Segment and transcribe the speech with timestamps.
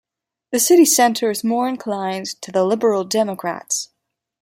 [0.51, 3.89] The city centre is more inclined to the Liberal Democrats.